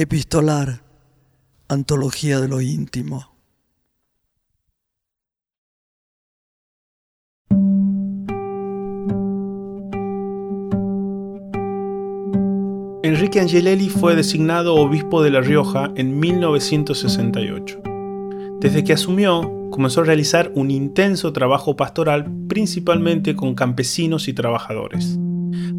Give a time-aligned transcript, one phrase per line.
[0.00, 0.84] Epistolar,
[1.66, 3.32] Antología de lo íntimo.
[13.02, 17.82] Enrique Angelelli fue designado obispo de La Rioja en 1968.
[18.60, 25.18] Desde que asumió, comenzó a realizar un intenso trabajo pastoral principalmente con campesinos y trabajadores.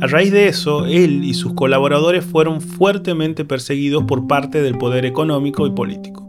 [0.02, 5.06] A raíz de eso, él y sus colaboradores fueron fuertemente perseguidos por parte del poder
[5.06, 6.26] económico y político.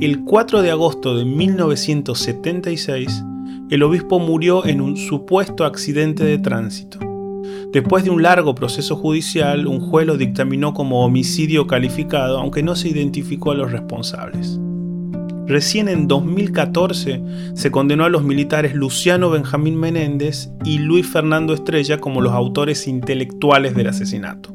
[0.00, 3.24] El 4 de agosto de 1976,
[3.68, 6.98] el obispo murió en un supuesto accidente de tránsito.
[7.72, 12.74] Después de un largo proceso judicial, un juez lo dictaminó como homicidio calificado, aunque no
[12.74, 14.58] se identificó a los responsables.
[15.46, 17.22] Recién en 2014
[17.54, 22.86] se condenó a los militares Luciano Benjamín Menéndez y Luis Fernando Estrella como los autores
[22.86, 24.50] intelectuales del asesinato.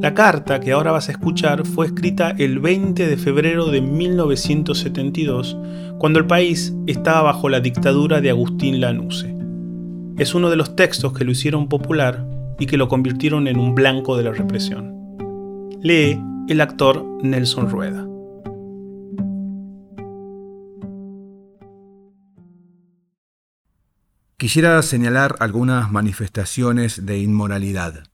[0.00, 5.56] La carta que ahora vas a escuchar fue escrita el 20 de febrero de 1972,
[5.98, 9.40] cuando el país estaba bajo la dictadura de Agustín Lanusse
[10.20, 12.26] es uno de los textos que lo hicieron popular
[12.58, 14.94] y que lo convirtieron en un blanco de la represión.
[15.80, 18.09] Lee el actor Nelson Rueda.
[24.40, 28.04] Quisiera señalar algunas manifestaciones de inmoralidad,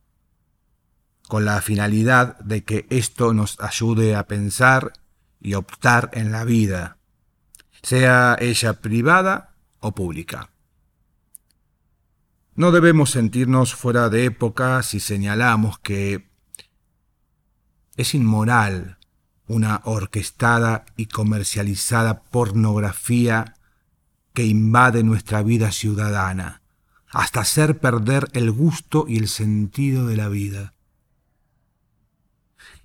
[1.29, 4.91] con la finalidad de que esto nos ayude a pensar
[5.39, 6.97] y optar en la vida,
[7.81, 10.49] sea ella privada o pública.
[12.55, 16.29] No debemos sentirnos fuera de época si señalamos que
[17.95, 18.97] es inmoral
[19.47, 23.56] una orquestada y comercializada pornografía
[24.37, 26.61] que invade nuestra vida ciudadana,
[27.09, 30.75] hasta hacer perder el gusto y el sentido de la vida.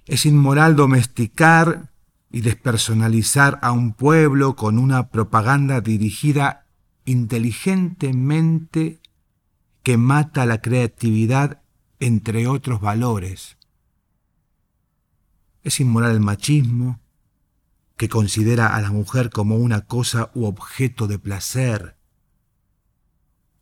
[0.07, 1.91] Es inmoral domesticar
[2.31, 6.65] y despersonalizar a un pueblo con una propaganda dirigida
[7.05, 9.01] inteligentemente
[9.83, 11.61] que mata la creatividad
[12.01, 13.59] entre otros valores.
[15.65, 17.02] Es inmoral el machismo,
[18.03, 21.97] que considera a la mujer como una cosa u objeto de placer.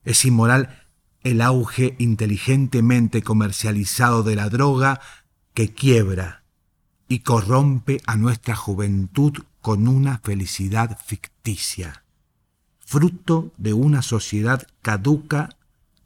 [0.03, 0.89] Es inmoral
[1.23, 5.03] el auge inteligentemente comercializado de la droga
[5.53, 6.45] que quiebra
[7.07, 12.05] y corrompe a nuestra juventud con una felicidad ficticia,
[12.79, 15.51] fruto de una sociedad caduca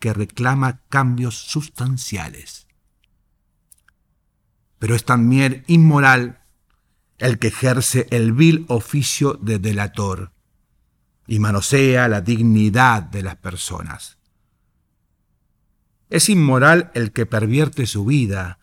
[0.01, 2.67] que reclama cambios sustanciales.
[4.81, 6.44] Pero es también inmoral
[7.25, 10.31] el que ejerce el vil oficio de delator
[11.27, 14.19] y manosea la dignidad de las personas.
[16.11, 18.59] Es inmoral el que pervierte su vida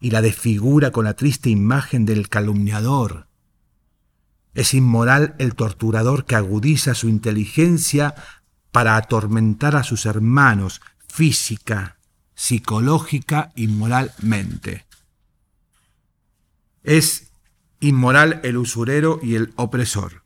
[0.00, 3.28] y la desfigura con la triste imagen del calumniador.
[4.52, 8.16] Es inmoral el torturador que agudiza su inteligencia
[8.72, 11.98] para atormentar a sus hermanos física,
[12.34, 14.86] psicológica y moralmente.
[16.82, 17.31] Es
[17.82, 20.22] inmoral el usurero y el opresor.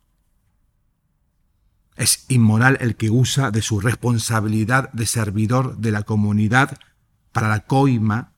[1.96, 6.78] Es inmoral el que usa de su responsabilidad de servidor de la comunidad
[7.32, 8.34] para la coima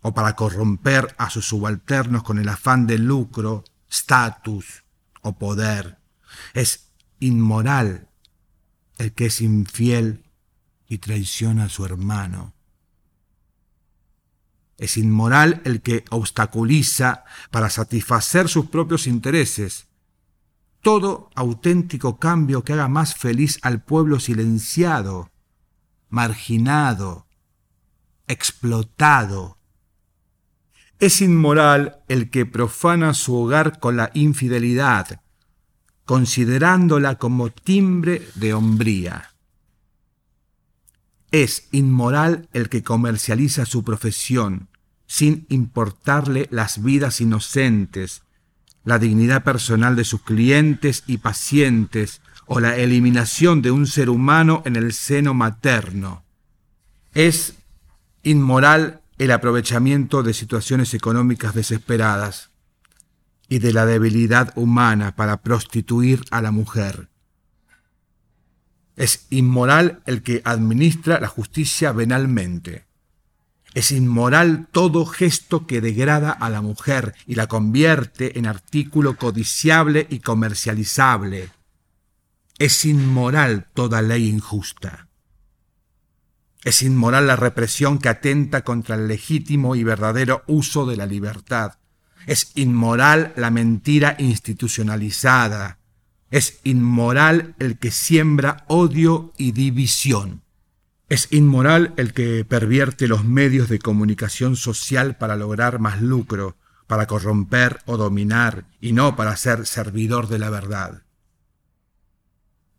[0.00, 4.84] o para corromper a sus subalternos con el afán de lucro, status
[5.20, 5.98] o poder.
[6.54, 6.88] Es
[7.20, 8.08] inmoral
[8.96, 10.24] el que es infiel
[10.88, 12.53] y traiciona a su hermano.
[14.78, 19.86] Es inmoral el que obstaculiza para satisfacer sus propios intereses
[20.84, 25.30] todo auténtico cambio que haga más feliz al pueblo silenciado,
[26.10, 27.26] marginado,
[28.28, 29.56] explotado.
[30.98, 35.22] Es inmoral el que profana su hogar con la infidelidad,
[36.04, 39.33] considerándola como timbre de hombría.
[41.34, 44.68] Es inmoral el que comercializa su profesión
[45.08, 48.22] sin importarle las vidas inocentes,
[48.84, 54.62] la dignidad personal de sus clientes y pacientes o la eliminación de un ser humano
[54.64, 56.22] en el seno materno.
[57.14, 57.54] Es
[58.22, 62.50] inmoral el aprovechamiento de situaciones económicas desesperadas
[63.48, 67.08] y de la debilidad humana para prostituir a la mujer.
[68.96, 72.86] Es inmoral el que administra la justicia venalmente.
[73.74, 80.06] Es inmoral todo gesto que degrada a la mujer y la convierte en artículo codiciable
[80.08, 81.50] y comercializable.
[82.58, 85.08] Es inmoral toda ley injusta.
[86.62, 91.74] Es inmoral la represión que atenta contra el legítimo y verdadero uso de la libertad.
[92.26, 95.78] Es inmoral la mentira institucionalizada.
[96.30, 100.42] Es inmoral el que siembra odio y división.
[101.08, 106.56] Es inmoral el que pervierte los medios de comunicación social para lograr más lucro,
[106.86, 111.02] para corromper o dominar, y no para ser servidor de la verdad.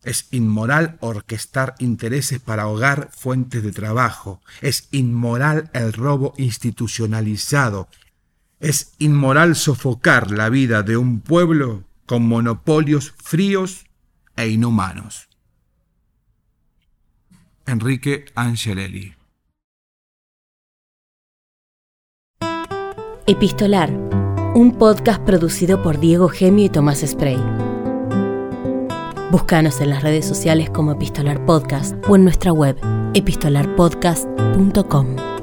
[0.03, 4.39] Es inmoral orquestar intereses para ahogar fuentes de trabajo.
[4.61, 7.89] Es inmoral el robo institucionalizado.
[8.59, 13.85] Es inmoral sofocar la vida de un pueblo con monopolios fríos
[14.35, 15.29] e inhumanos.
[17.65, 19.15] Enrique Angelelli
[23.27, 23.89] Epistolar,
[24.53, 27.41] un podcast producido por Diego Gemio y Tomás Spray.
[29.31, 32.77] Búscanos en las redes sociales como Epistolar Podcast o en nuestra web
[33.15, 35.34] epistolarpodcast.com.